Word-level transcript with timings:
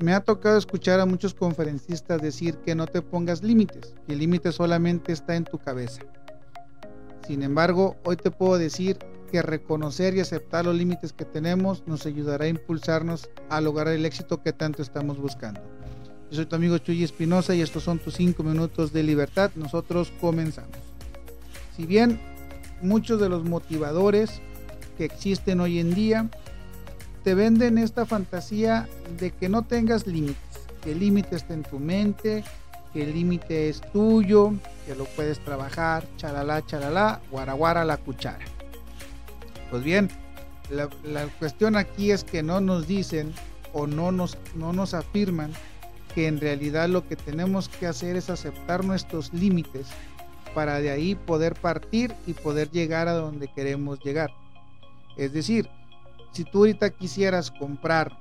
Me 0.00 0.14
ha 0.14 0.20
tocado 0.20 0.56
escuchar 0.56 0.98
a 0.98 1.04
muchos 1.04 1.34
conferencistas 1.34 2.22
decir 2.22 2.56
que 2.64 2.74
no 2.74 2.86
te 2.86 3.02
pongas 3.02 3.42
límites, 3.42 3.94
que 4.06 4.14
el 4.14 4.20
límite 4.20 4.50
solamente 4.50 5.12
está 5.12 5.36
en 5.36 5.44
tu 5.44 5.58
cabeza. 5.58 6.00
Sin 7.26 7.42
embargo, 7.42 7.96
hoy 8.04 8.16
te 8.16 8.30
puedo 8.30 8.56
decir 8.56 8.96
que 9.30 9.42
reconocer 9.42 10.16
y 10.16 10.20
aceptar 10.20 10.64
los 10.64 10.74
límites 10.74 11.12
que 11.12 11.26
tenemos 11.26 11.86
nos 11.86 12.06
ayudará 12.06 12.46
a 12.46 12.48
impulsarnos 12.48 13.28
a 13.50 13.60
lograr 13.60 13.88
el 13.88 14.06
éxito 14.06 14.42
que 14.42 14.54
tanto 14.54 14.80
estamos 14.80 15.18
buscando. 15.18 15.60
Yo 16.30 16.36
soy 16.36 16.46
tu 16.46 16.56
amigo 16.56 16.78
Chuy 16.78 17.04
Espinosa 17.04 17.54
y 17.54 17.60
estos 17.60 17.82
son 17.82 17.98
tus 17.98 18.14
5 18.14 18.42
minutos 18.42 18.94
de 18.94 19.02
libertad. 19.02 19.50
Nosotros 19.54 20.14
comenzamos. 20.18 20.78
Si 21.76 21.84
bien 21.84 22.18
muchos 22.80 23.20
de 23.20 23.28
los 23.28 23.44
motivadores 23.44 24.40
que 24.96 25.04
existen 25.04 25.60
hoy 25.60 25.78
en 25.78 25.94
día 25.94 26.30
te 27.22 27.34
venden 27.34 27.78
esta 27.78 28.06
fantasía 28.06 28.88
de 29.18 29.30
que 29.30 29.48
no 29.48 29.62
tengas 29.62 30.06
límites, 30.06 30.36
que 30.82 30.92
el 30.92 31.00
límite 31.00 31.36
está 31.36 31.54
en 31.54 31.62
tu 31.62 31.78
mente, 31.78 32.44
que 32.92 33.02
el 33.04 33.14
límite 33.14 33.68
es 33.68 33.80
tuyo, 33.92 34.52
que 34.86 34.94
lo 34.94 35.04
puedes 35.04 35.38
trabajar, 35.40 36.04
chalala, 36.16 36.64
chalala, 36.66 37.20
guaraguara 37.30 37.84
la 37.84 37.96
cuchara. 37.96 38.44
Pues 39.70 39.84
bien, 39.84 40.08
la, 40.70 40.88
la, 41.04 41.26
cuestión 41.26 41.76
aquí 41.76 42.10
es 42.10 42.24
que 42.24 42.42
no 42.42 42.60
nos 42.60 42.86
dicen 42.86 43.32
o 43.72 43.86
no 43.86 44.10
nos, 44.10 44.36
no 44.56 44.72
nos 44.72 44.94
afirman 44.94 45.52
que 46.14 46.26
en 46.26 46.40
realidad 46.40 46.88
lo 46.88 47.06
que 47.06 47.16
tenemos 47.16 47.68
que 47.68 47.86
hacer 47.86 48.16
es 48.16 48.30
aceptar 48.30 48.84
nuestros 48.84 49.32
límites 49.32 49.86
para 50.54 50.80
de 50.80 50.90
ahí 50.90 51.14
poder 51.14 51.54
partir 51.54 52.12
y 52.26 52.32
poder 52.32 52.70
llegar 52.70 53.06
a 53.06 53.12
donde 53.12 53.46
queremos 53.48 54.00
llegar. 54.00 54.30
Es 55.16 55.32
decir, 55.32 55.68
si 56.32 56.44
tú 56.44 56.58
ahorita 56.58 56.90
quisieras 56.90 57.50
comprar, 57.50 58.16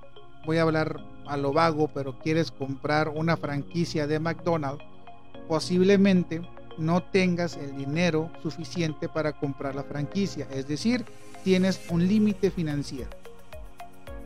voy 0.46 0.58
a 0.58 0.64
hablar 0.64 1.04
a 1.28 1.38
lo 1.38 1.54
vago, 1.54 1.90
pero 1.94 2.18
quieres 2.18 2.52
comprar 2.52 3.10
una 3.10 3.38
franquicia 3.38 4.08
de 4.08 4.20
McDonald's, 4.20 4.84
posiblemente 5.48 6.42
no 6.78 7.04
tengas 7.04 7.58
el 7.58 7.76
dinero 7.76 8.32
suficiente 8.42 9.10
para 9.10 9.34
comprar 9.34 9.76
la 9.76 9.84
franquicia, 9.84 10.48
es 10.52 10.68
decir, 10.68 11.06
tienes 11.44 11.80
un 11.90 12.08
límite 12.08 12.52
financiero. 12.52 13.10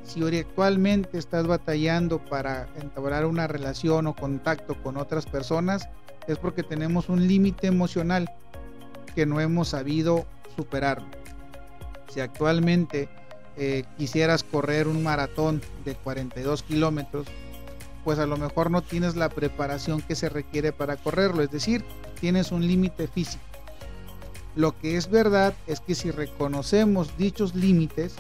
Si 0.04 0.22
actualmente 0.38 1.18
estás 1.18 1.48
batallando 1.48 2.20
para 2.20 2.68
entablar 2.82 3.26
una 3.26 3.48
relación 3.48 4.08
o 4.08 4.16
contacto 4.16 4.76
con 4.84 4.98
otras 4.98 5.26
personas, 5.26 5.88
es 6.28 6.38
porque 6.38 6.62
tenemos 6.62 7.10
un 7.10 7.28
límite 7.28 7.68
emocional 7.68 8.30
que 9.16 9.26
no 9.26 9.40
hemos 9.40 9.70
sabido 9.70 10.26
superar. 10.56 11.02
Si 12.10 12.20
actualmente 12.20 13.10
eh, 13.58 13.84
quisieras 13.98 14.44
correr 14.44 14.88
un 14.88 15.04
maratón 15.04 15.62
de 15.86 15.96
42 15.96 16.64
kilómetros, 16.64 17.28
pues 18.04 18.20
a 18.20 18.26
lo 18.26 18.38
mejor 18.38 18.72
no 18.72 18.82
tienes 18.82 19.16
la 19.16 19.30
preparación 19.30 20.02
que 20.02 20.16
se 20.16 20.30
requiere 20.30 20.72
para 20.72 20.98
correrlo, 20.98 21.42
es 21.44 21.52
decir, 21.52 21.84
tienes 22.20 22.52
un 22.52 22.66
límite 22.66 23.08
físico. 23.08 23.44
Lo 24.56 24.78
que 24.78 24.98
es 24.98 25.10
verdad 25.10 25.54
es 25.68 25.80
que 25.80 25.96
si 25.96 26.12
reconocemos 26.12 27.18
dichos 27.18 27.56
límites, 27.56 28.16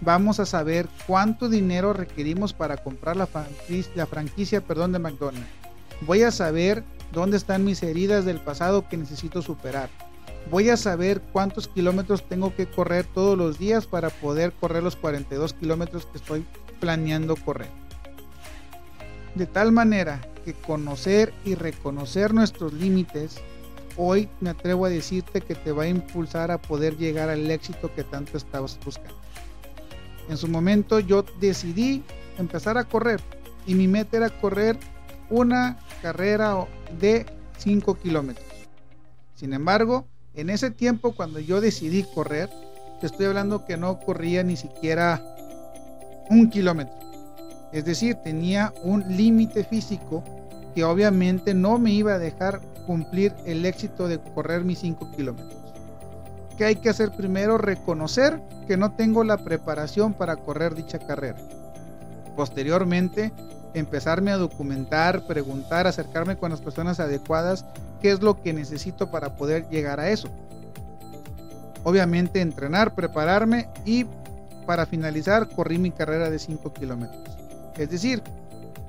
vamos 0.00 0.40
a 0.40 0.46
saber 0.46 0.88
cuánto 1.06 1.48
dinero 1.48 1.92
requerimos 1.92 2.52
para 2.52 2.76
comprar 2.76 3.16
la 3.16 3.26
franquicia, 3.26 3.92
la 3.94 4.06
franquicia 4.06 4.60
perdón, 4.60 4.92
de 4.92 4.98
McDonald's. 4.98 5.48
Voy 6.02 6.22
a 6.22 6.30
saber 6.30 6.82
dónde 7.12 7.36
están 7.36 7.64
mis 7.64 7.82
heridas 7.82 8.24
del 8.24 8.40
pasado 8.40 8.88
que 8.88 8.96
necesito 8.96 9.40
superar 9.40 9.88
voy 10.50 10.70
a 10.70 10.76
saber 10.76 11.20
cuántos 11.32 11.68
kilómetros 11.68 12.28
tengo 12.28 12.54
que 12.54 12.66
correr 12.66 13.06
todos 13.06 13.36
los 13.36 13.58
días 13.58 13.86
para 13.86 14.10
poder 14.10 14.52
correr 14.52 14.82
los 14.82 14.96
42 14.96 15.54
kilómetros 15.54 16.06
que 16.06 16.18
estoy 16.18 16.46
planeando 16.80 17.36
correr. 17.36 17.68
De 19.34 19.46
tal 19.46 19.72
manera 19.72 20.20
que 20.44 20.52
conocer 20.52 21.32
y 21.44 21.54
reconocer 21.54 22.34
nuestros 22.34 22.72
límites, 22.72 23.40
hoy 23.96 24.28
me 24.40 24.50
atrevo 24.50 24.86
a 24.86 24.90
decirte 24.90 25.40
que 25.40 25.54
te 25.54 25.72
va 25.72 25.84
a 25.84 25.88
impulsar 25.88 26.50
a 26.50 26.60
poder 26.60 26.96
llegar 26.96 27.30
al 27.30 27.50
éxito 27.50 27.94
que 27.94 28.04
tanto 28.04 28.36
estabas 28.36 28.78
buscando. 28.84 29.16
En 30.28 30.36
su 30.36 30.48
momento 30.48 31.00
yo 31.00 31.24
decidí 31.40 32.02
empezar 32.38 32.78
a 32.78 32.84
correr 32.84 33.20
y 33.66 33.74
mi 33.74 33.88
meta 33.88 34.16
era 34.16 34.28
correr 34.28 34.78
una 35.30 35.78
carrera 36.02 36.66
de 36.98 37.26
5 37.58 37.94
kilómetros. 37.94 38.46
Sin 39.34 39.52
embargo, 39.52 40.06
en 40.34 40.50
ese 40.50 40.70
tiempo 40.70 41.12
cuando 41.12 41.40
yo 41.40 41.60
decidí 41.60 42.04
correr, 42.14 42.48
te 43.00 43.06
estoy 43.06 43.26
hablando 43.26 43.64
que 43.64 43.76
no 43.76 43.98
corría 44.00 44.42
ni 44.42 44.56
siquiera 44.56 45.22
un 46.30 46.50
kilómetro. 46.50 46.94
Es 47.72 47.84
decir, 47.84 48.16
tenía 48.16 48.72
un 48.82 49.16
límite 49.16 49.64
físico 49.64 50.22
que 50.74 50.84
obviamente 50.84 51.54
no 51.54 51.78
me 51.78 51.90
iba 51.90 52.14
a 52.14 52.18
dejar 52.18 52.60
cumplir 52.86 53.34
el 53.46 53.64
éxito 53.66 54.08
de 54.08 54.18
correr 54.18 54.64
mis 54.64 54.80
5 54.80 55.10
kilómetros. 55.16 55.60
¿Qué 56.56 56.64
hay 56.64 56.76
que 56.76 56.90
hacer 56.90 57.10
primero? 57.12 57.58
Reconocer 57.58 58.40
que 58.66 58.76
no 58.76 58.92
tengo 58.92 59.24
la 59.24 59.38
preparación 59.38 60.14
para 60.14 60.36
correr 60.36 60.74
dicha 60.74 60.98
carrera. 60.98 61.38
Posteriormente, 62.36 63.32
empezarme 63.74 64.30
a 64.30 64.36
documentar, 64.36 65.26
preguntar, 65.26 65.86
acercarme 65.86 66.36
con 66.36 66.50
las 66.50 66.60
personas 66.60 67.00
adecuadas, 67.00 67.64
qué 68.02 68.10
es 68.10 68.20
lo 68.20 68.42
que 68.42 68.52
necesito 68.52 69.10
para 69.10 69.36
poder 69.36 69.68
llegar 69.70 70.00
a 70.00 70.10
eso. 70.10 70.28
Obviamente 71.84 72.40
entrenar, 72.40 72.94
prepararme 72.94 73.68
y 73.84 74.06
para 74.66 74.86
finalizar 74.86 75.48
corrí 75.48 75.78
mi 75.78 75.92
carrera 75.92 76.28
de 76.28 76.38
5 76.38 76.72
kilómetros. 76.72 77.36
Es 77.76 77.90
decir, 77.90 78.22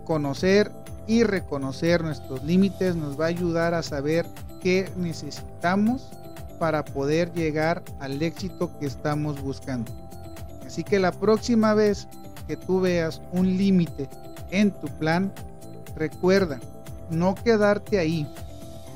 conocer 0.03 0.71
y 1.07 1.23
reconocer 1.23 2.03
nuestros 2.03 2.43
límites 2.43 2.95
nos 2.95 3.19
va 3.19 3.25
a 3.25 3.29
ayudar 3.29 3.73
a 3.73 3.83
saber 3.83 4.25
qué 4.61 4.89
necesitamos 4.97 6.09
para 6.59 6.83
poder 6.83 7.31
llegar 7.33 7.83
al 7.99 8.21
éxito 8.21 8.77
que 8.79 8.85
estamos 8.85 9.41
buscando. 9.41 9.91
Así 10.65 10.83
que 10.83 10.99
la 10.99 11.11
próxima 11.11 11.73
vez 11.73 12.07
que 12.47 12.57
tú 12.57 12.81
veas 12.81 13.21
un 13.31 13.57
límite 13.57 14.09
en 14.51 14.71
tu 14.71 14.87
plan, 14.87 15.31
recuerda, 15.95 16.59
no 17.09 17.35
quedarte 17.35 17.99
ahí, 17.99 18.27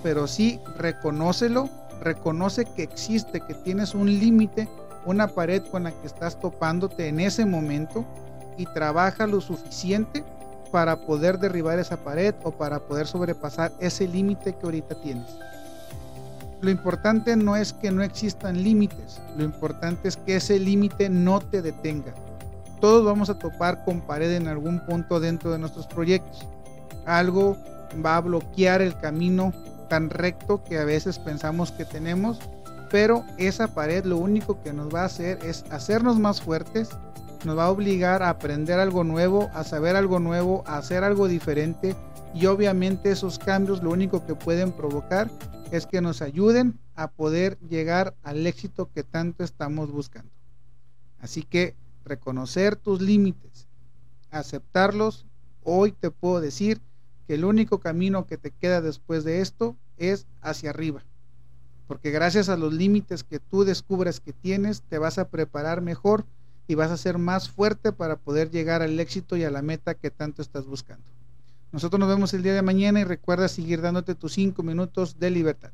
pero 0.07 0.25
sí 0.25 0.61
reconócelo, 0.77 1.69
reconoce 1.99 2.63
que 2.63 2.81
existe, 2.81 3.41
que 3.41 3.53
tienes 3.53 3.93
un 3.93 4.07
límite, 4.07 4.69
una 5.05 5.27
pared 5.27 5.61
con 5.69 5.83
la 5.83 5.91
que 5.91 6.07
estás 6.07 6.39
topándote 6.39 7.09
en 7.09 7.19
ese 7.19 7.45
momento 7.45 8.05
y 8.55 8.67
trabaja 8.67 9.27
lo 9.27 9.41
suficiente 9.41 10.23
para 10.71 10.95
poder 10.95 11.39
derribar 11.39 11.77
esa 11.77 11.97
pared 11.97 12.33
o 12.43 12.51
para 12.51 12.79
poder 12.79 13.05
sobrepasar 13.05 13.73
ese 13.81 14.07
límite 14.07 14.55
que 14.55 14.65
ahorita 14.65 14.95
tienes. 15.01 15.27
Lo 16.61 16.69
importante 16.69 17.35
no 17.35 17.57
es 17.57 17.73
que 17.73 17.91
no 17.91 18.01
existan 18.01 18.63
límites, 18.63 19.19
lo 19.35 19.43
importante 19.43 20.07
es 20.07 20.15
que 20.15 20.37
ese 20.37 20.57
límite 20.57 21.09
no 21.09 21.41
te 21.41 21.61
detenga 21.61 22.13
todos 22.79 23.03
vamos 23.03 23.29
a 23.29 23.37
topar 23.37 23.83
con 23.83 24.01
pared 24.01 24.31
en 24.35 24.47
algún 24.47 24.79
punto 24.85 25.19
dentro 25.19 25.51
de 25.51 25.57
nuestros 25.57 25.87
proyectos. 25.87 26.47
Algo 27.05 27.57
va 28.05 28.17
a 28.17 28.21
bloquear 28.21 28.81
el 28.81 28.95
camino 28.95 29.51
tan 29.87 30.09
recto 30.09 30.63
que 30.63 30.77
a 30.77 30.85
veces 30.85 31.19
pensamos 31.19 31.71
que 31.71 31.85
tenemos, 31.85 32.39
pero 32.89 33.25
esa 33.37 33.73
pared 33.73 34.05
lo 34.05 34.17
único 34.17 34.61
que 34.61 34.73
nos 34.73 34.93
va 34.93 35.01
a 35.01 35.05
hacer 35.05 35.39
es 35.43 35.65
hacernos 35.71 36.19
más 36.19 36.41
fuertes, 36.41 36.89
nos 37.45 37.57
va 37.57 37.65
a 37.65 37.71
obligar 37.71 38.23
a 38.23 38.29
aprender 38.29 38.79
algo 38.79 39.03
nuevo, 39.03 39.49
a 39.53 39.63
saber 39.63 39.95
algo 39.95 40.19
nuevo, 40.19 40.63
a 40.65 40.77
hacer 40.77 41.03
algo 41.03 41.27
diferente 41.27 41.95
y 42.33 42.45
obviamente 42.45 43.11
esos 43.11 43.39
cambios 43.39 43.83
lo 43.83 43.91
único 43.91 44.25
que 44.25 44.35
pueden 44.35 44.71
provocar 44.71 45.29
es 45.71 45.85
que 45.85 46.01
nos 46.01 46.21
ayuden 46.21 46.79
a 46.95 47.09
poder 47.09 47.57
llegar 47.69 48.15
al 48.23 48.45
éxito 48.47 48.89
que 48.91 49.03
tanto 49.03 49.43
estamos 49.43 49.91
buscando. 49.91 50.31
Así 51.19 51.43
que 51.43 51.75
reconocer 52.05 52.75
tus 52.75 53.01
límites, 53.01 53.67
aceptarlos, 54.31 55.25
hoy 55.63 55.91
te 55.91 56.11
puedo 56.11 56.39
decir 56.39 56.81
que 57.27 57.35
el 57.35 57.45
único 57.45 57.79
camino 57.79 58.25
que 58.25 58.37
te 58.37 58.51
queda 58.51 58.81
después 58.81 59.23
de 59.23 59.41
esto 59.41 59.75
es 59.97 60.25
hacia 60.41 60.69
arriba. 60.69 61.03
Porque 61.87 62.11
gracias 62.11 62.49
a 62.49 62.57
los 62.57 62.73
límites 62.73 63.23
que 63.23 63.39
tú 63.39 63.63
descubres 63.63 64.19
que 64.19 64.33
tienes, 64.33 64.81
te 64.81 64.97
vas 64.97 65.17
a 65.17 65.29
preparar 65.29 65.81
mejor 65.81 66.25
y 66.67 66.75
vas 66.75 66.91
a 66.91 66.97
ser 66.97 67.17
más 67.17 67.49
fuerte 67.49 67.91
para 67.91 68.17
poder 68.17 68.49
llegar 68.49 68.81
al 68.81 68.99
éxito 68.99 69.37
y 69.37 69.43
a 69.43 69.51
la 69.51 69.61
meta 69.61 69.95
que 69.95 70.11
tanto 70.11 70.41
estás 70.41 70.65
buscando. 70.65 71.05
Nosotros 71.71 71.99
nos 71.99 72.09
vemos 72.09 72.33
el 72.33 72.43
día 72.43 72.53
de 72.53 72.61
mañana 72.61 72.99
y 72.99 73.03
recuerda 73.03 73.47
seguir 73.47 73.81
dándote 73.81 74.15
tus 74.15 74.33
cinco 74.33 74.63
minutos 74.63 75.19
de 75.19 75.29
libertad. 75.29 75.71